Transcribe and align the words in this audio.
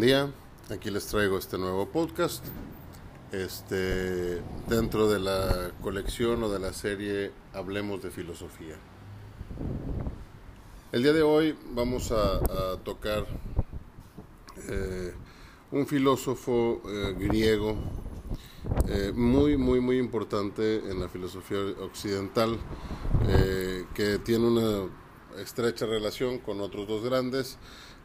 Buen 0.00 0.08
día, 0.08 0.32
aquí 0.70 0.90
les 0.90 1.04
traigo 1.08 1.36
este 1.36 1.58
nuevo 1.58 1.84
podcast. 1.84 2.42
Este, 3.32 4.40
dentro 4.66 5.10
de 5.10 5.18
la 5.18 5.72
colección 5.82 6.42
o 6.42 6.48
de 6.48 6.58
la 6.58 6.72
serie 6.72 7.32
Hablemos 7.52 8.02
de 8.02 8.10
Filosofía. 8.10 8.76
El 10.90 11.02
día 11.02 11.12
de 11.12 11.20
hoy 11.20 11.54
vamos 11.74 12.12
a, 12.12 12.40
tocar 12.82 13.26
eh, 14.70 15.12
un 15.70 15.86
filósofo 15.86 16.80
eh, 16.88 17.14
griego 17.18 17.76
eh, 18.88 19.12
muy, 19.14 19.58
muy, 19.58 19.80
muy 19.80 19.98
importante 19.98 20.76
en 20.76 20.98
la 20.98 21.10
filosofía 21.10 21.58
occidental, 21.78 22.58
que 23.94 24.18
tiene 24.24 24.46
una 24.46 24.90
estrecha 25.38 25.84
relación 25.84 26.38
con 26.38 26.62
otros 26.62 26.88
dos 26.88 27.04
grandes, 27.04 27.58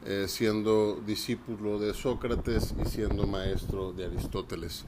eh, 0.05 0.26
siendo 0.27 1.02
discípulo 1.05 1.80
de 1.80 1.94
Sócrates 1.94 2.73
y 2.84 2.88
siendo 2.88 3.26
maestro 3.26 3.91
de 3.91 4.05
Aristóteles. 4.05 4.86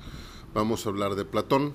Vamos 0.53 0.85
a 0.85 0.89
hablar 0.89 1.15
de 1.15 1.25
Platón. 1.25 1.73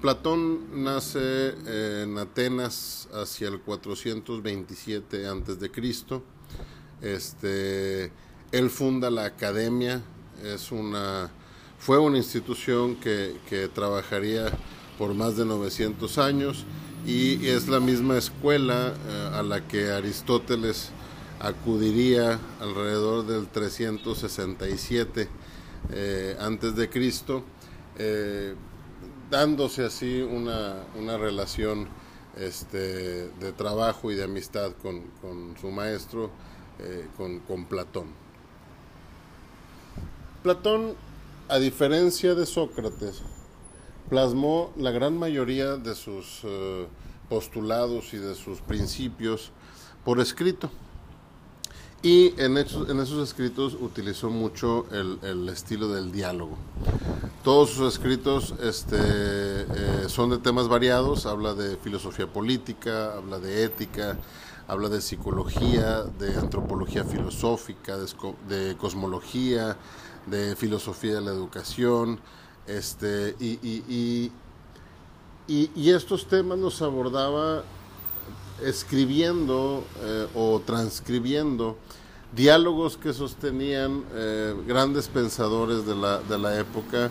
Platón 0.00 0.84
nace 0.84 1.54
en 2.02 2.18
Atenas 2.18 3.08
hacia 3.12 3.48
el 3.48 3.60
427 3.60 5.26
a.C. 5.26 6.22
Este, 7.02 8.12
él 8.52 8.70
funda 8.70 9.10
la 9.10 9.24
academia, 9.24 10.02
es 10.42 10.70
una, 10.72 11.30
fue 11.78 11.98
una 11.98 12.18
institución 12.18 12.96
que, 12.96 13.36
que 13.48 13.68
trabajaría 13.68 14.50
por 14.98 15.14
más 15.14 15.36
de 15.36 15.44
900 15.44 16.18
años 16.18 16.64
y 17.06 17.46
es 17.46 17.68
la 17.68 17.80
misma 17.80 18.18
escuela 18.18 18.94
eh, 19.08 19.30
a 19.34 19.42
la 19.42 19.66
que 19.66 19.90
Aristóteles 19.90 20.90
acudiría 21.40 22.38
alrededor 22.60 23.26
del 23.26 23.48
367 23.48 25.28
eh, 25.92 26.36
antes 26.40 26.74
de 26.74 26.88
Cristo, 26.88 27.42
eh, 27.98 28.54
dándose 29.30 29.84
así 29.84 30.20
una, 30.20 30.84
una 30.98 31.16
relación 31.16 31.88
este, 32.36 33.28
de 33.28 33.52
trabajo 33.52 34.10
y 34.10 34.14
de 34.14 34.24
amistad 34.24 34.72
con, 34.82 35.02
con 35.20 35.56
su 35.60 35.70
maestro, 35.70 36.30
eh, 36.78 37.06
con, 37.16 37.40
con, 37.40 37.66
Platón. 37.66 38.06
Platón, 40.42 40.94
a 41.48 41.58
diferencia 41.58 42.34
de 42.34 42.46
Sócrates, 42.46 43.22
plasmó 44.08 44.72
la 44.76 44.90
gran 44.90 45.18
mayoría 45.18 45.76
de 45.76 45.94
sus 45.94 46.42
postulados 47.28 48.14
y 48.14 48.18
de 48.18 48.34
sus 48.36 48.60
principios 48.60 49.50
por 50.04 50.20
escrito. 50.20 50.70
Y 52.02 52.34
en 52.40 52.58
esos, 52.58 52.88
en 52.88 53.00
esos 53.00 53.26
escritos 53.26 53.74
utilizó 53.80 54.30
mucho 54.30 54.86
el, 54.92 55.48
estilo 55.48 55.88
del 55.88 56.12
diálogo. 56.12 56.56
Todos 57.42 57.70
sus 57.70 57.94
escritos 57.94 58.54
este, 58.62 58.96
eh, 58.98 60.04
son 60.08 60.30
de 60.30 60.38
temas 60.38 60.68
variados, 60.68 61.26
habla 61.26 61.54
de 61.54 61.76
filosofía 61.76 62.26
política, 62.26 63.14
habla 63.14 63.38
de 63.38 63.64
ética, 63.64 64.18
habla 64.68 64.88
de 64.88 65.00
psicología, 65.00 66.02
de 66.02 66.36
antropología 66.36 67.04
filosófica, 67.04 67.96
de, 67.96 68.76
cosmología, 68.76 69.76
de 70.26 70.54
filosofía 70.56 71.14
de 71.14 71.20
la 71.22 71.30
educación, 71.30 72.20
este, 72.66 73.36
y, 73.38 74.32
y 75.48 75.90
estos 75.90 76.26
temas 76.26 76.58
los 76.58 76.82
abordaba 76.82 77.62
escribiendo 78.62 79.84
eh, 80.02 80.26
o 80.34 80.60
transcribiendo 80.64 81.76
diálogos 82.34 82.96
que 82.96 83.12
sostenían 83.12 84.04
eh, 84.14 84.54
grandes 84.66 85.08
pensadores 85.08 85.86
de 85.86 85.94
la, 85.94 86.20
de 86.20 86.38
la 86.38 86.58
época 86.58 87.10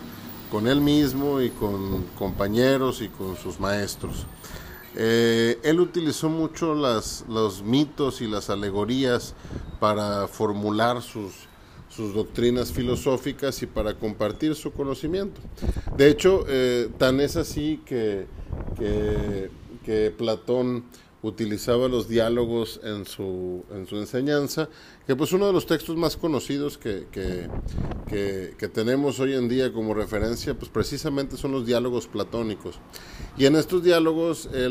con 0.52 0.68
él 0.68 0.82
mismo 0.82 1.42
y 1.42 1.50
con 1.50 2.04
compañeros 2.18 3.02
y 3.02 3.10
con 3.10 3.36
sus 3.36 3.60
maestros. 3.60 4.26
Eh, 4.96 5.60
él 5.64 5.80
utilizó 5.80 6.30
mucho 6.30 6.74
las, 6.74 7.26
los 7.28 7.62
mitos 7.62 8.22
y 8.22 8.28
las 8.28 8.50
alegorías 8.50 9.34
para 9.80 10.28
formular 10.28 11.02
sus, 11.02 11.34
sus 11.90 12.14
doctrinas 12.14 12.72
filosóficas 12.72 13.62
y 13.62 13.66
para 13.66 13.94
compartir 13.96 14.56
su 14.56 14.72
conocimiento. 14.72 15.42
De 15.98 16.10
hecho, 16.10 16.46
tan 16.98 17.20
es 17.20 17.36
así 17.36 17.82
que, 17.86 18.26
que, 18.78 19.50
que 19.84 20.12
Platón 20.12 20.86
utilizaba 21.28 21.88
los 21.88 22.08
diálogos 22.08 22.80
en 22.84 23.06
su, 23.06 23.66
en 23.72 23.88
su 23.88 23.98
enseñanza, 23.98 24.70
que 25.08 25.16
pues 25.16 25.34
uno 25.34 25.48
de 25.48 25.54
los 25.54 25.66
textos 25.66 25.96
más 25.98 26.18
conocidos 26.18 26.78
que, 26.78 27.08
que, 27.12 27.50
que, 28.58 28.68
tenemos 28.70 29.20
hoy 29.20 29.34
en 29.34 29.50
día 29.50 29.74
como 29.74 29.94
referencia, 29.94 30.54
pues 30.54 30.70
precisamente 30.70 31.38
son 31.38 31.52
los 31.52 31.66
diálogos 31.66 32.08
platónicos. 32.08 32.80
Y 33.38 33.46
en 33.46 33.56
estos 33.56 33.84
diálogos 33.84 34.50
eh, 34.54 34.68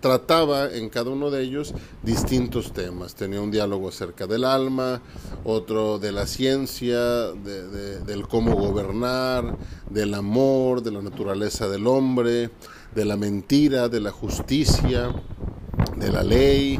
trataba 0.00 0.72
en 0.72 0.88
cada 0.88 1.10
uno 1.10 1.30
de 1.30 1.42
ellos 1.42 1.74
distintos 2.02 2.72
temas. 2.72 3.14
Tenía 3.14 3.40
un 3.40 3.50
diálogo 3.50 3.88
acerca 3.88 4.26
del 4.26 4.44
alma, 4.44 5.00
otro 5.44 5.98
de 5.98 6.12
la 6.12 6.26
ciencia, 6.26 6.98
de, 6.98 8.00
del 8.00 8.28
cómo 8.28 8.54
gobernar, 8.54 9.56
del 9.90 10.14
amor, 10.14 10.82
de 10.82 10.92
la 10.92 11.02
naturaleza 11.02 11.68
del 11.68 11.86
hombre, 11.86 12.50
de 12.94 13.04
la 13.04 13.16
mentira, 13.16 13.88
de 13.88 14.00
la 14.00 14.10
justicia, 14.10 15.14
de 15.96 16.12
la 16.12 16.22
ley. 16.22 16.78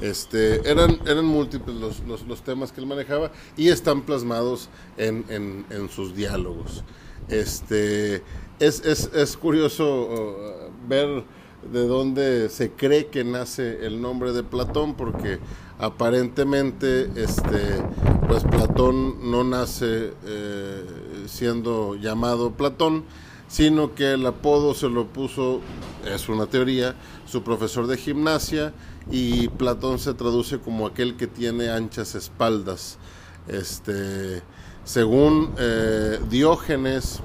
Este, 0.00 0.68
eran, 0.68 0.98
eran 1.06 1.24
múltiples 1.24 1.76
los, 1.76 2.26
los, 2.26 2.42
temas 2.42 2.72
que 2.72 2.80
él 2.80 2.86
manejaba 2.86 3.30
y 3.56 3.68
están 3.68 4.02
plasmados 4.02 4.68
en, 4.96 5.24
en, 5.30 5.88
sus 5.88 6.14
diálogos. 6.14 6.84
Este, 7.28 8.22
es, 8.58 8.84
es, 8.84 9.10
es 9.14 9.36
curioso 9.36 10.08
uh, 10.10 10.88
ver 10.88 11.24
de 11.72 11.86
dónde 11.86 12.48
se 12.48 12.70
cree 12.70 13.06
que 13.06 13.24
nace 13.24 13.86
el 13.86 14.00
nombre 14.00 14.32
de 14.32 14.42
Platón, 14.42 14.94
porque 14.94 15.38
aparentemente 15.78 17.10
este, 17.16 17.82
pues 18.28 18.44
Platón 18.44 19.30
no 19.30 19.44
nace 19.44 20.12
eh, 20.24 20.84
siendo 21.26 21.96
llamado 21.96 22.52
Platón, 22.52 23.04
sino 23.48 23.94
que 23.94 24.12
el 24.12 24.26
apodo 24.26 24.74
se 24.74 24.88
lo 24.88 25.06
puso, 25.06 25.60
es 26.04 26.28
una 26.28 26.46
teoría, 26.46 26.96
su 27.26 27.42
profesor 27.42 27.86
de 27.86 27.96
gimnasia 27.96 28.72
y 29.10 29.48
Platón 29.48 29.98
se 29.98 30.14
traduce 30.14 30.58
como 30.58 30.86
aquel 30.86 31.16
que 31.16 31.26
tiene 31.26 31.70
anchas 31.70 32.14
espaldas. 32.14 32.98
Este, 33.46 34.42
según 34.84 35.54
eh, 35.58 36.18
Diógenes, 36.30 37.20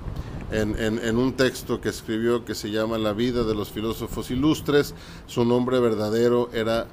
en, 0.51 1.17
un 1.17 1.33
texto 1.33 1.79
que 1.79 1.89
escribió 1.89 2.43
que 2.43 2.55
se 2.55 2.71
llama 2.71 2.97
La 2.97 3.13
vida 3.13 3.43
de 3.43 3.53
los 3.53 3.69
filósofos 3.69 4.31
ilustres, 4.31 4.95
su 5.27 5.45
nombre 5.45 5.79
verdadero 5.79 6.49
era 6.53 6.87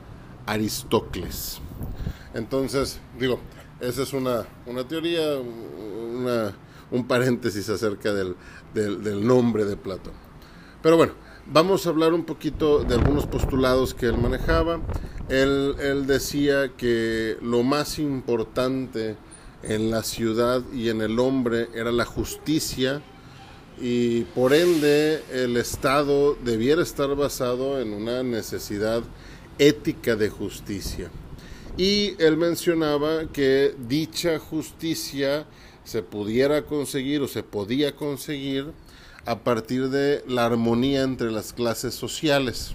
Aristócles. 0.47 1.61
Entonces, 2.35 3.01
digo, 3.19 3.41
esa 3.81 4.03
es 4.03 4.13
una, 4.13 4.47
una 4.67 4.87
teoría, 4.87 5.39
una, 5.39 6.55
un 6.91 7.07
paréntesis 7.07 7.69
acerca 7.71 8.13
del, 8.13 8.37
del, 8.75 9.27
nombre 9.27 9.65
de 9.65 9.77
Platón. 9.77 10.13
Pero 10.83 10.99
bueno, 10.99 11.15
vamos 11.47 11.87
a 11.87 11.91
hablar 11.91 12.13
un 12.13 12.25
poquito 12.25 12.85
de 12.85 12.95
algunos 12.95 13.27
postulados 13.27 13.95
que 13.95 14.07
él 14.07 14.19
manejaba. 14.19 14.81
Él, 15.29 15.77
él, 15.81 16.07
decía 16.07 16.73
que 16.77 17.39
lo 17.41 17.63
más 17.63 17.99
importante 17.99 19.17
en 19.63 19.91
la 19.91 20.03
ciudad 20.03 20.63
y 20.73 20.91
en 20.91 21.01
el 21.01 21.19
hombre 21.19 21.69
era 21.75 21.91
la 21.91 22.05
justicia 22.05 23.03
y 23.81 24.23
por 24.23 24.55
ende 24.55 25.23
el 25.33 25.57
Estado 25.57 26.37
debiera 26.45 26.83
estar 26.83 27.15
basado 27.15 27.81
en 27.81 27.93
una 27.93 28.23
necesidad 28.23 29.03
ética 29.59 30.17
de 30.17 30.31
justicia. 30.31 31.11
Y 31.77 32.15
él 32.23 32.37
mencionaba 32.37 33.27
que 33.33 33.75
dicha 33.87 34.39
justicia 34.39 35.47
se 35.85 36.03
pudiera 36.03 36.63
conseguir 36.63 37.21
o 37.21 37.29
se 37.29 37.43
podía 37.43 37.95
conseguir 37.95 38.73
a 39.27 39.41
partir 39.41 39.91
de 39.91 40.25
la 40.27 40.47
armonía 40.47 41.03
entre 41.03 41.31
las 41.31 41.53
clases 41.53 41.95
sociales. 41.95 42.75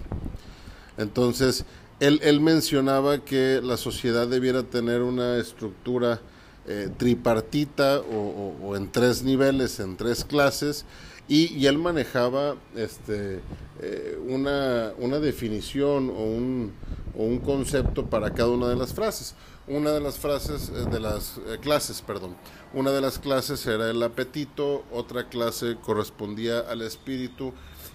Entonces, 0.98 1.64
él, 2.00 2.40
mencionaba 2.40 3.24
que 3.24 3.60
la 3.62 3.76
sociedad 3.76 4.26
debiera 4.26 4.64
tener 4.64 5.02
una 5.02 5.36
estructura 5.38 6.20
eh, 6.66 6.88
tripartita 6.96 8.00
o, 8.00 8.76
en 8.76 8.90
tres 8.90 9.22
niveles, 9.22 9.80
en 9.80 9.96
tres 9.96 10.24
clases, 10.24 10.84
y, 11.28 11.66
él 11.66 11.78
manejaba 11.78 12.56
este, 12.76 13.40
eh, 13.80 14.18
una, 14.28 14.92
una, 14.98 15.18
definición 15.18 16.10
o 16.10 16.24
un, 16.24 16.72
un 17.14 17.38
concepto 17.38 18.06
para 18.06 18.32
cada 18.32 18.50
una 18.50 18.68
de 18.68 18.76
las 18.76 18.92
frases 18.92 19.34
una 19.68 19.92
de 19.92 20.00
las 20.00 20.18
frases 20.18 20.70
eh, 20.70 20.90
de 20.90 21.00
las 21.00 21.40
clases, 21.60 22.02
perdón. 22.02 22.36
Una 22.74 22.90
de 22.90 23.00
las 23.00 23.18
clases 23.18 23.64
era 23.66 23.90
el 23.90 24.02
apetito, 24.02 24.84
otra 24.92 25.28
clase 25.28 25.76
correspondía 25.80 26.60
al 26.60 26.82
espíritu 26.82 27.52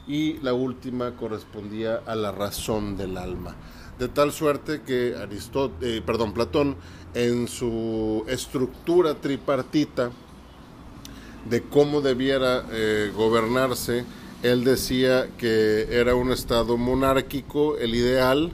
y 0.08 0.38
la 0.40 0.54
última 0.54 1.16
correspondía 1.16 2.02
a 2.06 2.16
la 2.16 2.32
razón 2.32 2.96
del 2.96 3.18
alma. 3.18 3.56
De 4.00 4.08
tal 4.08 4.32
suerte 4.32 4.82
que 4.82 5.16
Aristóteles, 5.16 6.02
perdón, 6.02 6.34
Platón, 6.34 6.76
en 7.14 7.48
su 7.48 8.24
estructura 8.28 9.16
tripartita 9.16 10.12
de 11.50 11.64
cómo 11.64 12.02
debiera 12.02 12.66
gobernarse, 13.16 14.06
él 14.44 14.64
decía 14.64 15.30
que 15.38 15.88
era 15.90 16.14
un 16.14 16.32
estado 16.32 16.78
monárquico 16.78 17.78
el 17.78 17.96
ideal, 17.96 18.52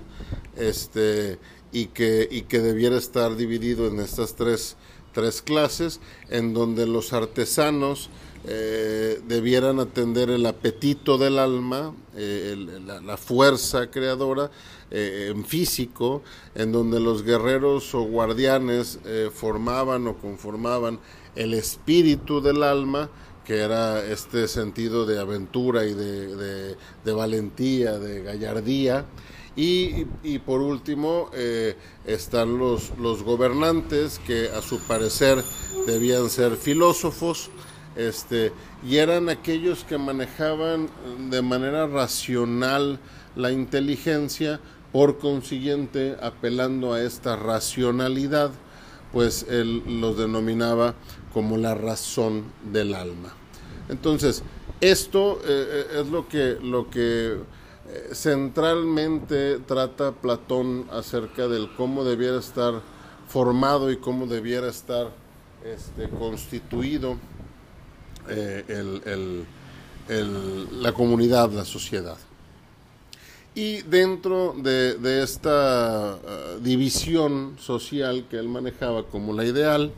este, 0.56 1.40
y 1.72 1.88
que, 1.88 2.28
y 2.30 2.44
que 2.44 2.60
debiera 2.60 2.98
estar 2.98 3.36
dividido 3.36 3.88
en 3.88 4.00
estas 4.00 4.36
tres, 4.36 4.78
tres 5.14 5.42
clases, 5.42 6.00
en 6.30 6.54
donde 6.54 6.86
los 6.88 7.14
artesanos 7.14 8.10
eh, 8.46 9.22
debieran 9.26 9.80
atender 9.80 10.30
el 10.30 10.46
apetito 10.46 11.18
del 11.18 11.40
alma, 11.40 11.94
eh, 12.18 12.56
la, 12.86 13.16
fuerza 13.16 13.90
creadora 13.90 14.52
eh, 14.92 15.32
en 15.34 15.46
físico, 15.46 16.24
en 16.54 16.74
donde 16.74 17.00
los 17.00 17.24
guerreros 17.24 17.96
o 17.96 18.02
guardianes 18.02 19.00
formaban 19.34 20.08
o 20.08 20.18
conformaban 20.18 21.00
el 21.36 21.54
espíritu 21.54 22.42
del 22.42 22.64
alma, 22.64 23.10
que 23.46 23.60
era 23.60 24.04
este 24.06 24.50
sentido 24.50 25.06
de 25.06 25.20
aventura 25.20 25.86
y 25.86 25.94
de, 25.94 26.76
de 26.76 27.14
valentía, 27.14 27.98
de 27.98 28.24
gallardía, 28.24 29.06
y, 29.56 30.06
por 30.40 30.62
último 30.62 31.30
eh, 31.34 31.76
están 32.06 32.58
los, 32.58 32.92
los 32.98 33.22
gobernantes 33.22 34.20
que 34.26 34.50
a 34.50 34.62
su 34.62 34.80
parecer 34.80 35.44
debían 35.86 36.30
ser 36.30 36.56
filósofos 36.56 37.52
este, 37.96 38.52
y 38.88 38.98
eran 38.98 39.30
aquellos 39.30 39.84
que 39.84 39.98
manejaban 39.98 40.90
de 41.30 41.42
manera 41.42 41.86
racional 41.88 43.00
la 43.36 43.52
inteligencia, 43.52 44.60
por 44.92 45.18
consiguiente, 45.18 46.16
apelando 46.22 46.94
a 46.94 47.02
esta 47.02 47.36
racionalidad, 47.36 48.52
pues 49.12 49.46
él 49.50 49.84
los 50.02 50.18
denominaba 50.18 50.96
como 51.34 51.58
la 51.58 51.74
razón 51.74 52.46
del 52.72 52.94
alma. 52.94 53.34
Entonces, 53.90 54.44
esto 54.82 55.40
eh, 55.44 55.46
eh, 55.48 56.02
es 56.02 56.08
lo 56.08 56.28
que, 56.28 56.58
lo 56.62 56.90
que 56.90 57.38
centralmente 58.14 59.60
trata 59.60 60.14
Platón 60.14 60.86
acerca 60.92 61.48
del 61.48 61.70
cómo 61.76 62.04
debiera 62.04 62.40
estar 62.40 62.82
formado 63.28 63.92
y 63.92 63.98
cómo 63.98 64.26
debiera 64.28 64.70
estar 64.70 65.12
este, 65.64 66.10
constituido 66.10 67.18
eh, 68.30 69.46
la 70.72 70.92
comunidad, 70.94 71.52
la 71.52 71.66
sociedad. 71.66 72.18
Y 73.56 73.82
dentro 73.84 74.56
de, 74.58 75.22
esta 75.22 76.16
eh, 76.16 76.60
división 76.62 77.56
social 77.60 78.26
que 78.30 78.38
él 78.38 78.50
manejaba 78.50 79.04
como 79.04 79.34
la 79.34 79.46
ideal, 79.46 79.92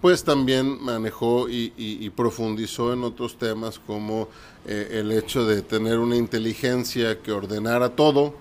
pues 0.00 0.24
también 0.24 0.82
manejó 0.82 1.48
y, 1.48 2.10
profundizó 2.16 2.92
en 2.92 3.04
otros 3.04 3.36
temas 3.36 3.78
como 3.78 4.28
eh, 4.66 4.88
el 4.92 5.12
hecho 5.12 5.44
de 5.44 5.62
tener 5.62 5.98
una 5.98 6.16
inteligencia 6.16 7.20
que 7.20 7.32
ordenara 7.32 7.90
todo, 7.90 8.34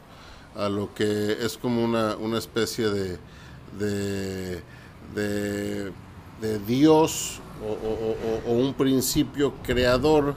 a 0.55 0.69
lo 0.69 0.93
que 0.93 1.37
es 1.41 1.57
como 1.57 1.83
una, 1.83 2.15
una 2.17 2.37
especie 2.37 2.89
de, 2.89 3.17
de, 5.15 6.59
Dios 6.65 7.39
o, 8.47 8.51
un 8.51 8.73
principio 8.73 9.53
creador, 9.63 10.35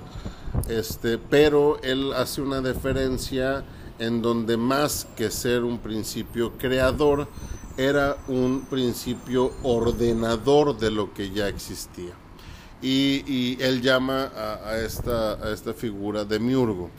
este, 0.68 1.18
pero 1.18 1.80
él 1.82 2.12
hace 2.14 2.42
una 2.42 2.60
diferencia 2.60 3.64
en 3.98 4.20
donde 4.22 4.56
más 4.56 5.06
que 5.16 5.30
ser 5.30 5.62
un 5.62 5.78
principio 5.78 6.52
creador, 6.58 7.28
era 7.76 8.16
un 8.28 8.62
principio 8.68 9.52
ordenador 9.62 10.78
de 10.78 10.90
lo 10.90 11.12
que 11.14 11.30
ya 11.30 11.48
existía. 11.48 12.12
Y, 12.82 13.56
él 13.62 13.80
llama 13.80 14.32
a, 14.64 14.78
esta, 14.78 15.74
figura 15.74 16.24
de 16.24 16.40
miurgo. 16.40 16.90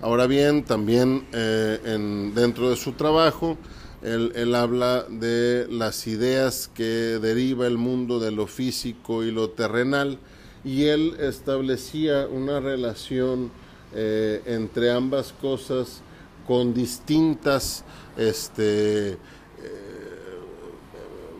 Ahora 0.00 0.26
bien, 0.26 0.64
también 0.64 1.26
eh, 1.32 1.80
en, 1.84 2.34
dentro 2.34 2.70
de 2.70 2.76
su 2.76 2.92
trabajo, 2.92 3.56
él, 4.02 4.54
habla 4.54 5.06
de 5.08 5.66
las 5.70 6.06
ideas 6.06 6.70
que 6.74 6.84
deriva 6.84 7.66
el 7.66 7.78
mundo 7.78 8.20
de 8.20 8.30
lo 8.30 8.46
físico 8.46 9.24
y 9.24 9.30
lo 9.30 9.50
terrenal, 9.50 10.18
y 10.62 10.84
él 10.84 11.16
establecía 11.18 12.26
una 12.28 12.60
relación 12.60 13.50
eh, 13.94 14.42
entre 14.46 14.90
ambas 14.90 15.32
cosas 15.40 16.02
con 16.46 16.74
distintas 16.74 17.84
este, 18.16 19.18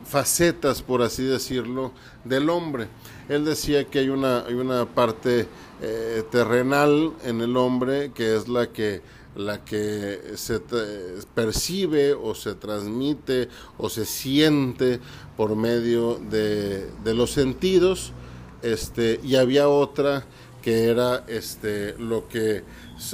facetas, 0.04 0.82
por 0.82 1.02
así 1.02 1.24
decirlo, 1.24 1.92
del 2.24 2.50
hombre. 2.50 2.88
Él 3.28 3.44
decía 3.44 3.84
que 3.84 4.00
hay 4.00 4.08
una, 4.08 4.40
hay 4.40 4.54
una 4.54 4.86
parte 4.86 5.46
eh, 5.80 6.22
terrenal 6.30 7.12
en 7.24 7.40
el 7.40 7.56
hombre 7.56 8.12
que 8.14 8.36
es 8.36 8.48
la 8.48 8.68
que 8.68 9.02
la 9.36 9.64
que 9.64 10.34
se 10.36 10.60
percibe 11.34 12.12
o 12.14 12.34
se 12.34 12.54
transmite 12.54 13.48
o 13.78 13.88
se 13.88 14.04
siente 14.04 15.00
por 15.36 15.56
medio 15.56 16.20
de, 16.30 16.88
los 17.04 17.32
sentidos 17.32 18.12
este 18.62 19.20
y 19.24 19.34
había 19.34 19.68
otra 19.68 20.24
que 20.62 20.84
era 20.84 21.24
este 21.26 21.94
lo 21.98 22.28
que 22.28 22.62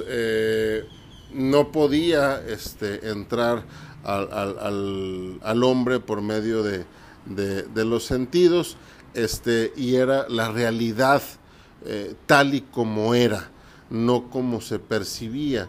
eh, 0.07 0.85
no 1.33 1.73
podía 1.73 2.43
este 2.47 3.09
entrar 3.09 3.65
al, 4.05 5.39
al, 5.43 5.65
hombre 5.65 6.01
por 6.01 6.23
medio 6.23 6.63
de, 6.63 6.85
de, 7.27 7.85
los 7.85 8.05
sentidos 8.05 8.77
este, 9.15 9.73
y 9.77 9.97
era 9.97 10.29
la 10.29 10.51
realidad 10.51 11.23
eh, 11.85 12.15
tal 12.27 12.55
y 12.55 12.63
como 12.63 13.15
era, 13.15 13.51
no 13.91 14.31
como 14.31 14.61
se 14.61 14.79
percibía. 14.79 15.69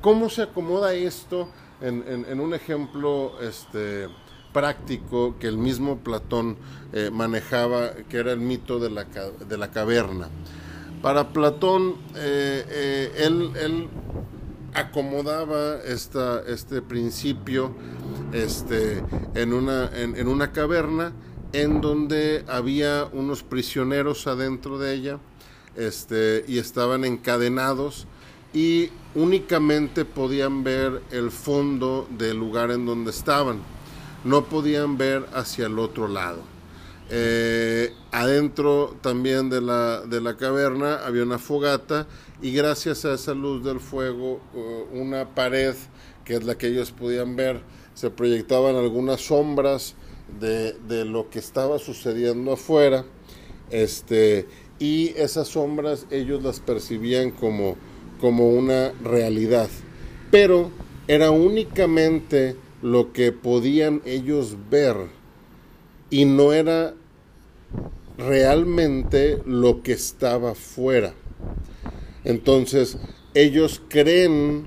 ¿Cómo 0.00 0.28
se 0.28 0.42
acomoda 0.42 0.94
esto 0.94 1.48
en, 1.80 2.04
en, 2.28 2.40
un 2.40 2.54
ejemplo 2.54 3.40
este, 3.40 4.08
práctico 4.52 5.36
que 5.38 5.46
el 5.46 5.58
mismo 5.58 5.98
Platón 5.98 6.56
eh, 6.92 7.10
manejaba, 7.12 7.92
que 8.08 8.18
era 8.18 8.32
el 8.32 8.40
mito 8.40 8.78
de 8.78 8.90
la, 8.90 9.04
de 9.04 9.56
la 9.56 9.70
caverna? 9.70 10.28
Para 11.00 11.30
Platón, 11.30 11.96
eh, 12.14 13.12
él 13.16 13.88
acomodaba 14.74 15.76
esta, 15.84 16.42
este 16.46 16.82
principio 16.82 17.74
este, 18.32 19.02
en, 19.34 19.52
una, 19.52 19.90
en, 19.94 20.26
una 20.26 20.52
caverna 20.52 21.12
en 21.52 21.80
donde 21.80 22.44
había 22.48 23.08
unos 23.12 23.42
prisioneros 23.42 24.26
adentro 24.26 24.78
de 24.78 24.94
ella 24.94 25.18
este, 25.76 26.44
y 26.48 26.58
estaban 26.58 27.04
encadenados 27.04 28.06
y 28.54 28.90
únicamente 29.14 30.04
podían 30.04 30.64
ver 30.64 31.02
el 31.10 31.30
fondo 31.30 32.06
del 32.10 32.38
lugar 32.38 32.70
en 32.70 32.86
donde 32.86 33.10
estaban, 33.10 33.60
no 34.24 34.44
podían 34.44 34.96
ver 34.96 35.26
hacia 35.34 35.66
el 35.66 35.78
otro 35.78 36.08
lado. 36.08 36.51
Eh, 37.14 37.92
adentro 38.10 38.96
también 39.02 39.50
de 39.50 39.60
la, 39.60 40.00
de 40.00 40.22
la 40.22 40.38
caverna 40.38 41.04
había 41.04 41.24
una 41.24 41.38
fogata 41.38 42.06
y 42.40 42.52
gracias 42.52 43.04
a 43.04 43.12
esa 43.12 43.34
luz 43.34 43.62
del 43.62 43.80
fuego, 43.80 44.40
uh, 44.54 44.98
una 44.98 45.34
pared 45.34 45.74
que 46.24 46.36
es 46.36 46.44
la 46.44 46.56
que 46.56 46.68
ellos 46.68 46.90
podían 46.90 47.36
ver, 47.36 47.60
se 47.92 48.08
proyectaban 48.08 48.76
algunas 48.76 49.20
sombras 49.20 49.94
de, 50.40 50.72
de 50.88 51.04
lo 51.04 51.28
que 51.28 51.38
estaba 51.38 51.78
sucediendo 51.78 52.54
afuera, 52.54 53.04
este, 53.70 54.48
y 54.78 55.08
esas 55.16 55.48
sombras 55.48 56.06
ellos 56.10 56.42
las 56.42 56.60
percibían 56.60 57.30
como, 57.30 57.76
como 58.22 58.48
una 58.48 58.92
realidad, 59.04 59.68
pero 60.30 60.70
era 61.08 61.30
únicamente 61.30 62.56
lo 62.80 63.12
que 63.12 63.32
podían 63.32 64.00
ellos 64.06 64.56
ver 64.70 64.96
y 66.08 66.24
no 66.24 66.54
era 66.54 66.94
realmente 68.22 69.42
lo 69.46 69.82
que 69.82 69.92
estaba 69.92 70.54
fuera. 70.54 71.14
Entonces, 72.24 72.98
ellos 73.34 73.82
creen, 73.88 74.66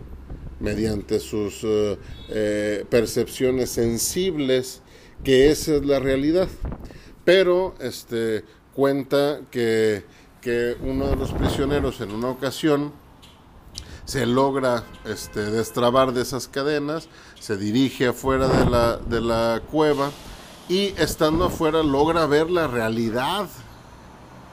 mediante 0.60 1.20
sus 1.20 1.64
eh, 1.64 1.98
eh, 2.30 2.86
percepciones 2.90 3.70
sensibles, 3.70 4.82
que 5.24 5.50
esa 5.52 5.76
es 5.76 5.86
la 5.86 6.00
realidad. 6.00 6.48
Pero 7.24 7.76
este, 7.80 8.44
cuenta 8.74 9.42
que, 9.52 10.04
que 10.42 10.76
uno 10.82 11.08
de 11.08 11.16
los 11.16 11.32
prisioneros 11.32 12.02
en 12.02 12.12
una 12.12 12.30
ocasión 12.30 12.94
se 14.06 14.26
logra 14.26 14.84
este, 15.06 15.40
destrabar 15.40 16.14
de 16.14 16.22
esas 16.22 16.48
cadenas, 16.48 17.10
se 17.40 17.58
dirige 17.58 18.08
afuera 18.08 18.48
de 18.48 18.70
la, 18.70 18.98
de 18.98 19.22
la 19.22 19.62
cueva 19.72 20.12
y 20.68 20.94
estando 20.98 21.46
afuera 21.46 21.84
logra 21.84 22.26
ver 22.26 22.50
la 22.50 22.68
realidad, 22.68 23.48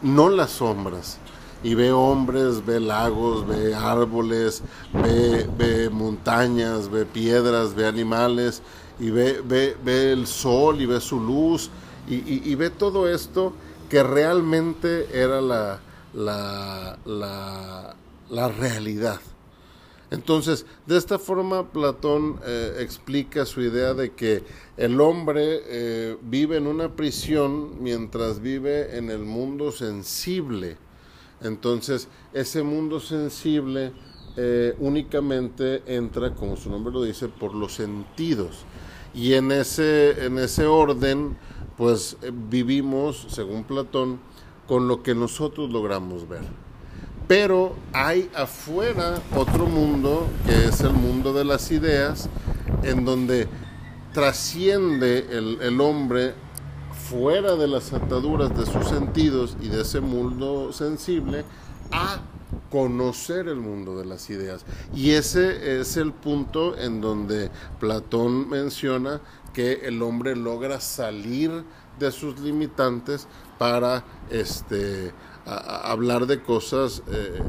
no 0.02 0.28
las 0.28 0.50
sombras 0.50 1.18
y 1.62 1.74
ve 1.74 1.92
hombres, 1.92 2.64
ve 2.64 2.80
lagos, 2.80 3.46
ve 3.46 3.74
árboles, 3.74 4.62
ve, 4.92 5.88
montañas, 5.92 6.90
ve 6.90 7.06
piedras, 7.06 7.74
ve 7.74 7.86
animales, 7.86 8.62
y 8.98 9.10
ve, 9.10 9.76
el 9.84 10.26
sol 10.26 10.80
y 10.80 10.86
ve 10.86 11.00
su 11.00 11.20
luz, 11.20 11.70
y, 12.08 12.54
ve 12.56 12.70
todo 12.70 13.08
esto 13.08 13.52
que 13.88 14.02
realmente 14.02 15.08
era 15.12 15.40
la 15.40 15.78
realidad. 18.58 19.20
Entonces, 20.12 20.66
de 20.86 20.98
esta 20.98 21.18
forma 21.18 21.72
Platón 21.72 22.38
eh, 22.44 22.76
explica 22.80 23.46
su 23.46 23.62
idea 23.62 23.94
de 23.94 24.12
que 24.12 24.44
el 24.76 25.00
hombre 25.00 25.62
eh, 25.64 26.18
vive 26.20 26.58
en 26.58 26.66
una 26.66 26.94
prisión 26.94 27.82
mientras 27.82 28.42
vive 28.42 28.98
en 28.98 29.08
el 29.08 29.20
mundo 29.20 29.72
sensible. 29.72 30.76
Entonces, 31.40 32.08
ese 32.34 32.62
mundo 32.62 33.00
sensible 33.00 33.94
eh, 34.36 34.76
únicamente 34.80 35.82
entra, 35.86 36.34
como 36.34 36.58
su 36.58 36.68
nombre 36.68 36.92
lo 36.92 37.04
dice, 37.04 37.28
por 37.28 37.54
los 37.54 37.72
sentidos. 37.72 38.66
Y 39.14 39.32
en 39.32 39.50
ese, 39.50 40.26
en 40.26 40.38
ese 40.38 40.66
orden, 40.66 41.38
pues 41.78 42.18
vivimos, 42.50 43.28
según 43.30 43.64
Platón, 43.64 44.20
con 44.68 44.88
lo 44.88 45.02
que 45.02 45.14
nosotros 45.14 45.70
logramos 45.70 46.28
ver. 46.28 46.42
Pero 47.34 47.74
hay 47.94 48.30
afuera 48.34 49.22
otro 49.34 49.64
mundo, 49.64 50.28
que 50.44 50.66
es 50.66 50.82
el 50.82 50.92
mundo 50.92 51.32
de 51.32 51.46
las 51.46 51.70
ideas, 51.70 52.28
en 52.82 53.06
donde 53.06 53.48
trasciende 54.12 55.28
el, 55.30 55.80
hombre 55.80 56.34
fuera 57.08 57.56
de 57.56 57.68
las 57.68 57.94
ataduras 57.94 58.54
de 58.54 58.66
sus 58.66 58.86
sentidos 58.86 59.56
y 59.62 59.68
de 59.68 59.80
ese 59.80 60.02
mundo 60.02 60.74
sensible 60.74 61.46
a 61.90 62.20
conocer 62.70 63.48
el 63.48 63.56
mundo 63.56 63.96
de 63.96 64.04
las 64.04 64.28
ideas. 64.28 64.66
Y 64.94 65.12
ese 65.12 65.80
es 65.80 65.96
el 65.96 66.12
punto 66.12 66.76
en 66.76 67.00
donde 67.00 67.50
Platón 67.80 68.50
menciona 68.50 69.22
que 69.54 69.86
el 69.86 70.02
hombre 70.02 70.36
logra 70.36 70.80
salir 70.82 71.64
de 71.98 72.12
sus 72.12 72.38
limitantes 72.40 73.26
para 73.58 74.04
este 74.28 75.14
hablar 75.44 76.26
de 76.26 76.42
cosas 76.42 77.02
eh, 77.10 77.40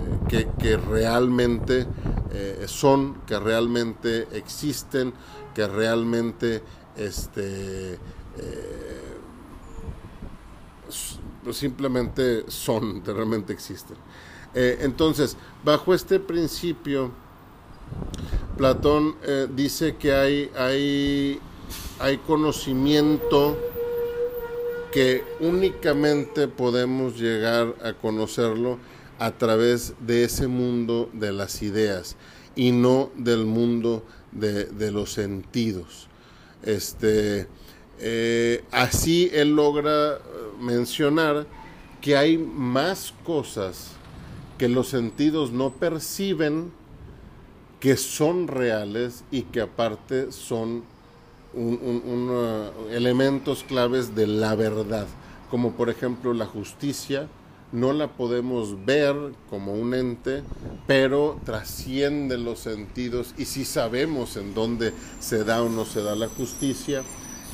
que, 0.59 0.77
realmente 0.77 1.85
eh, 2.31 2.65
son, 2.67 3.21
que 3.27 3.39
realmente 3.39 4.27
existen, 4.31 5.13
que 5.53 5.67
realmente 5.67 6.63
este, 6.95 7.93
eh, 7.93 8.00
simplemente 11.51 12.45
son, 12.47 13.03
realmente 13.05 13.53
existen. 13.53 13.97
entonces, 14.55 15.35
bajo 15.63 15.93
este 15.93 16.19
principio, 16.19 17.12
Platón 18.57 19.15
dice 19.55 19.95
que 19.95 20.13
hay, 20.13 20.51
hay, 20.55 21.39
hay 22.00 22.17
conocimiento, 22.19 23.57
que 24.93 25.23
únicamente 25.39 26.47
podemos 26.47 27.19
llegar 27.19 27.75
a 27.83 27.93
conocerlo 27.93 28.77
a 29.17 29.31
través 29.31 29.93
de 30.00 30.23
ese 30.23 30.47
mundo 30.47 31.09
de 31.13 31.31
las 31.31 31.63
ideas 31.63 32.15
y 32.55 32.71
no 32.71 33.09
del 33.15 33.45
mundo 33.45 34.03
de, 34.31 34.91
los 34.91 35.12
sentidos. 35.12 36.07
Este, 36.62 37.47
eh, 38.00 38.63
así 38.71 39.31
él 39.33 39.55
logra 39.55 40.19
mencionar 40.59 41.47
que 42.00 42.15
hay 42.15 42.38
más 42.38 43.13
cosas 43.23 43.93
que 44.59 44.69
los 44.69 44.89
sentidos 44.89 45.51
no 45.51 45.71
perciben 45.71 46.71
que 47.79 47.97
son 47.97 48.47
reales 48.47 49.23
y 49.31 49.41
que 49.43 49.62
aparte 49.62 50.31
son 50.31 50.83
un, 51.53 52.41
elementos 52.91 53.63
claves 53.63 54.15
de 54.15 54.27
la 54.27 54.55
verdad, 54.55 55.07
como 55.50 55.72
por 55.74 55.89
ejemplo 55.89 56.33
la 56.33 56.45
justicia, 56.45 57.27
no 57.72 57.91
la 57.91 58.07
podemos 58.07 58.86
ver 58.86 59.15
como 59.50 59.74
un 59.74 59.93
ente, 59.95 60.43
pero 60.86 61.39
trasciende 61.43 62.38
los 62.38 62.60
sentidos 62.60 63.33
y 63.38 63.45
si 63.45 63.65
sabemos 63.65 64.38
en 64.38 64.53
dónde 64.53 64.93
se 65.19 65.43
da 65.43 65.63
o 65.63 65.69
no 65.69 65.86
se 65.86 66.03
da 66.03 66.15
la 66.15 66.27
justicia, 66.27 67.03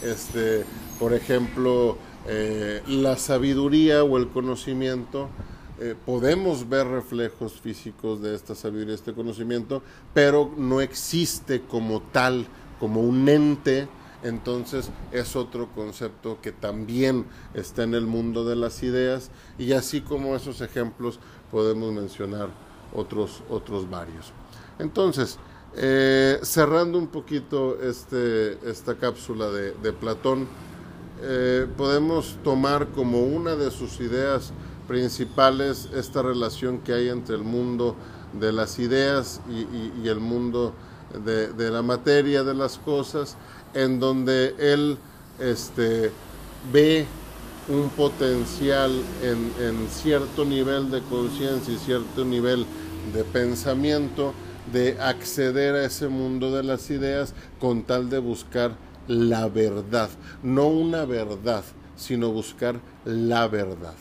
este, 0.04 0.66
por 1.00 1.14
ejemplo, 1.14 1.98
eh, 2.28 2.82
la 2.88 3.18
sabiduría 3.18 4.04
o 4.04 4.18
el 4.18 4.28
conocimiento, 4.28 5.30
eh, 5.80 5.96
podemos 6.06 6.68
ver 6.68 6.88
reflejos 6.88 7.54
físicos 7.62 8.22
de 8.22 8.36
esta 8.36 8.56
sabiduría, 8.56 8.96
este 8.96 9.14
conocimiento, 9.14 9.82
pero 10.14 10.54
no 10.58 10.82
existe 10.82 11.62
como 11.62 12.02
tal 12.02 12.46
como 12.80 13.02
un 13.02 13.28
ente, 13.28 13.88
entonces 14.24 14.90
es 15.12 15.36
otro 15.36 15.70
concepto 15.74 16.40
que 16.42 16.52
también 16.52 17.26
está 17.54 17.84
en 17.84 17.94
el 17.94 18.06
mundo 18.06 18.44
de 18.46 18.56
las 18.56 18.84
ideas 18.84 19.32
y 19.58 19.72
así 19.74 20.02
como 20.02 20.36
esos 20.36 20.62
ejemplos 20.62 21.20
podemos 21.52 21.94
mencionar 21.94 22.50
otros, 22.94 23.44
otros 23.50 23.90
varios. 23.90 24.34
Entonces, 24.78 25.38
eh, 25.76 26.40
cerrando 26.42 26.98
un 26.98 27.08
poquito 27.08 27.80
este, 27.82 28.58
esta 28.70 28.96
cápsula 28.96 29.50
de, 29.50 29.94
Platón, 29.94 30.48
eh, 31.22 31.68
podemos 31.78 32.38
tomar 32.44 32.88
como 32.90 33.22
una 33.22 33.56
de 33.56 33.72
sus 33.72 34.00
ideas 34.00 34.52
principales 34.88 35.90
esta 35.94 36.22
relación 36.22 36.80
que 36.80 36.94
hay 36.94 37.10
entre 37.10 37.36
el 37.36 37.44
mundo 37.44 37.96
de 38.34 38.52
las 38.52 38.80
ideas 38.80 39.42
y 39.50 40.08
el 40.08 40.20
mundo 40.20 40.74
de, 41.14 41.72
la 41.72 41.82
materia 41.82 42.44
de 42.44 42.54
las 42.54 42.78
cosas, 42.78 43.36
en 43.74 44.00
donde 44.00 44.56
él 44.60 44.98
este, 45.40 46.12
ve 46.72 47.06
un 47.68 47.90
potencial 47.90 48.92
en, 49.22 49.88
cierto 49.90 50.44
nivel 50.44 50.90
de 50.90 51.02
conciencia 51.02 51.74
y 51.74 51.78
cierto 51.78 52.26
nivel 52.26 52.66
de 53.14 53.24
pensamiento 53.24 54.34
de 54.72 55.00
acceder 55.00 55.76
a 55.76 55.86
ese 55.86 56.08
mundo 56.08 56.52
de 56.52 56.64
las 56.64 56.90
ideas 56.90 57.34
con 57.60 57.84
tal 57.84 58.10
de 58.10 58.20
buscar 58.20 58.76
la 59.08 59.48
verdad, 59.48 60.10
no 60.44 60.68
una 60.68 61.06
verdad, 61.06 61.64
sino 61.96 62.32
buscar 62.32 62.80
la 63.06 63.48
verdad. 63.48 63.96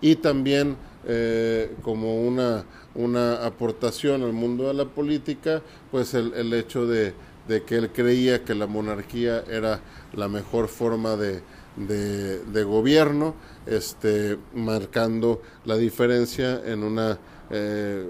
Y 0.00 0.16
también 0.16 0.76
eh, 1.06 1.74
como 1.82 2.22
una, 2.22 2.64
una 2.94 3.44
aportación 3.44 4.22
al 4.22 4.32
mundo 4.32 4.68
de 4.68 4.74
la 4.74 4.84
política, 4.84 5.62
pues 5.90 6.14
el, 6.14 6.32
el 6.34 6.52
hecho 6.54 6.86
de, 6.86 7.14
de, 7.48 7.62
que 7.64 7.76
él 7.76 7.90
creía 7.90 8.44
que 8.44 8.54
la 8.54 8.66
monarquía 8.66 9.44
era 9.50 9.80
la 10.14 10.28
mejor 10.28 10.68
forma 10.68 11.16
de, 11.16 11.42
de, 11.76 12.64
gobierno, 12.64 13.34
este, 13.66 14.38
marcando 14.54 15.42
la 15.64 15.76
diferencia 15.76 16.60
en 16.64 16.82
una 16.82 17.18
eh, 17.50 18.06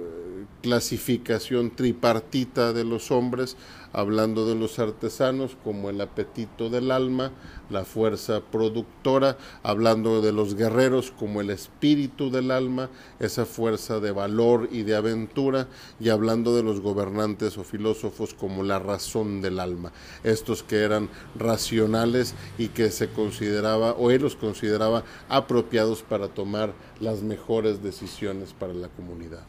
clasificación 0.62 1.70
tripartita 1.70 2.72
de 2.72 2.84
los 2.84 3.10
hombres, 3.10 3.56
hablando 3.92 4.46
de 4.46 4.54
los 4.54 4.78
artesanos 4.78 5.56
como 5.62 5.90
el 5.90 6.00
apetito 6.00 6.70
del 6.70 6.90
alma, 6.90 7.32
la 7.70 7.84
fuerza 7.84 8.40
productora, 8.40 9.36
hablando 9.62 10.20
de 10.20 10.32
los 10.32 10.54
guerreros 10.54 11.10
como 11.10 11.40
el 11.40 11.50
espíritu 11.50 12.30
del 12.30 12.50
alma, 12.50 12.90
esa 13.20 13.46
fuerza 13.46 14.00
de 14.00 14.12
valor 14.12 14.68
y 14.70 14.82
de 14.82 14.96
aventura, 14.96 15.68
y 16.00 16.08
hablando 16.08 16.54
de 16.54 16.62
los 16.62 16.80
gobernantes 16.80 17.58
o 17.58 17.64
filósofos 17.64 18.34
como 18.34 18.62
la 18.62 18.78
razón 18.78 19.40
del 19.40 19.60
alma, 19.60 19.92
estos 20.24 20.62
que 20.62 20.80
eran 20.80 21.08
racionales 21.34 22.34
y 22.58 22.68
que 22.68 22.90
se 22.90 23.08
consideraba, 23.10 23.92
o 23.92 24.10
él 24.10 24.22
los 24.22 24.36
consideraba 24.36 25.04
apropiados 25.28 26.02
para 26.02 26.28
tomar 26.28 26.72
las 27.00 27.22
mejores 27.22 27.82
decisiones 27.82 28.52
para 28.52 28.72
la 28.74 28.88
comunidad 28.88 29.44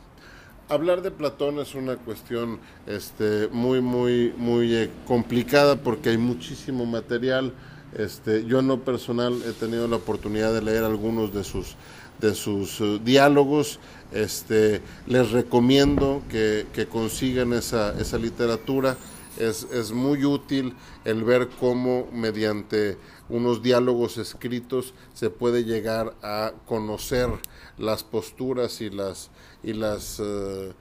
hablar 0.70 1.02
de 1.02 1.12
Platón 1.12 1.60
es 1.60 1.76
una 1.76 1.96
cuestión 1.98 2.60
este, 2.88 3.48
muy, 3.52 3.82
muy, 3.82 4.34
muy 4.38 4.74
eh, 4.76 4.90
complicada 5.06 5.76
porque 5.76 6.10
hay 6.10 6.18
muchísimo 6.18 6.86
material. 6.86 7.54
Este, 7.98 8.46
yo 8.46 8.60
en 8.60 8.68
lo 8.68 8.80
personal 8.80 9.42
he 9.48 9.52
tenido 9.54 9.88
la 9.88 9.98
oportunidad 9.98 10.54
de 10.54 10.62
leer 10.62 10.84
algunos 10.84 11.34
de 11.34 11.44
sus, 11.44 11.76
de 12.20 12.34
sus 12.34 12.82
eh, 12.82 13.00
diálogos. 13.04 13.80
Este, 14.12 14.82
les 15.08 15.32
recomiendo 15.32 16.22
que, 16.30 16.68
que 16.74 16.88
consigan 16.88 17.54
esa, 17.54 18.00
esa 18.00 18.18
literatura. 18.18 18.98
Es, 19.38 19.64
es, 19.72 19.92
muy 19.92 20.26
útil 20.26 20.76
el 21.06 21.24
ver 21.24 21.50
cómo 21.60 22.08
mediante 22.12 22.98
unos 23.30 23.64
diálogos 23.64 24.18
escritos 24.18 24.94
se 25.14 25.30
puede 25.32 25.64
llegar 25.64 26.14
a 26.22 26.54
conocer 26.68 27.30
las 27.78 28.04
posturas 28.04 28.80
y 28.82 28.90
las, 28.90 29.32
y 29.64 29.74
las 29.74 30.20
eh, 30.20 30.72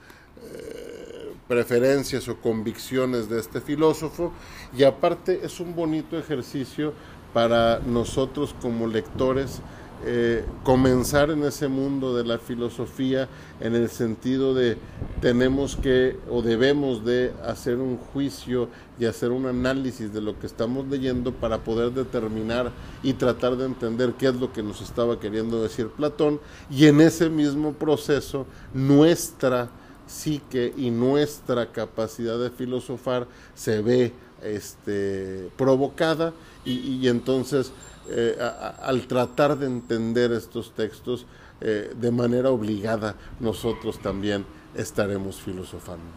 eh, 0.43 1.33
preferencias 1.49 2.29
o 2.29 2.41
convicciones 2.41 3.29
de 3.29 3.41
este 3.41 3.61
filósofo. 3.61 4.33
Y 4.77 4.85
aparte 4.85 5.41
es 5.43 5.61
un 5.61 5.75
bonito 5.75 6.19
ejercicio 6.19 6.93
para 7.33 7.79
nosotros 7.81 8.55
como 8.61 8.87
lectores 8.87 9.61
eh, 10.05 10.45
comenzar 10.65 11.31
en 11.31 11.45
ese 11.45 11.69
mundo 11.69 12.17
de 12.17 12.25
la 12.25 12.39
filosofía 12.39 13.29
en 13.61 13.77
el 13.77 13.89
sentido 13.89 14.53
de 14.53 14.77
tenemos 15.21 15.77
que 15.77 16.19
o 16.29 16.43
debemos 16.43 17.05
de 17.05 17.33
hacer 17.47 17.77
un 17.77 17.99
juicio 17.99 18.69
y 18.99 19.05
hacer 19.05 19.31
un 19.31 19.47
análisis 19.47 20.13
de 20.13 20.21
lo 20.21 20.37
que 20.41 20.49
estamos 20.49 20.89
leyendo 20.89 21.33
para 21.33 21.59
poder 21.59 21.93
determinar 21.93 22.73
y 23.05 23.13
tratar 23.13 23.57
de 23.57 23.67
entender 23.67 24.15
qué 24.15 24.27
es 24.27 24.35
lo 24.35 24.53
que 24.53 24.65
nos 24.65 24.81
estaba 24.81 25.21
queriendo 25.21 25.63
decir 25.63 25.87
Platón. 25.89 26.41
Y 26.69 26.87
en 26.87 27.01
ese 27.01 27.31
mismo 27.31 27.73
proceso 27.73 28.45
nuestra 28.75 29.71
psique 30.09 30.75
y 30.77 30.91
nuestra 30.91 31.71
capacidad 31.71 32.41
de 32.41 32.51
filosofar 32.51 33.29
se 33.55 33.81
ve 33.81 34.13
este, 34.43 35.49
provocada 35.57 36.33
y 36.65 37.07
entonces 37.07 37.73
eh, 38.09 38.37
al 38.83 39.07
tratar 39.07 39.59
de 39.59 39.67
entender 39.67 40.33
estos 40.33 40.73
textos 40.73 41.27
eh, 41.61 41.93
de 41.95 42.11
manera 42.11 42.51
obligada, 42.51 43.15
nosotros 43.39 44.01
también 44.01 44.45
estaremos 44.75 45.41
filosofando. 45.41 46.11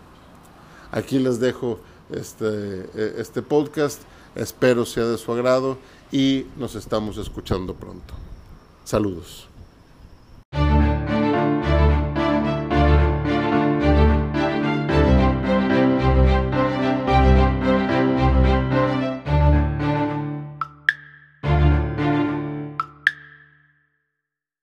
Aquí 0.92 1.20
les 1.20 1.40
dejo 1.40 1.80
este, 2.10 2.46
eh, 2.46 3.16
este 3.18 3.42
podcast, 3.42 4.02
espero 4.36 4.86
sea 4.86 5.06
de 5.06 5.18
su 5.18 5.32
agrado 5.32 5.78
y 6.12 6.46
nos 6.58 6.76
estamos 6.76 7.18
escuchando 7.18 7.76
pronto. 7.76 8.14
Saludos. 8.84 9.55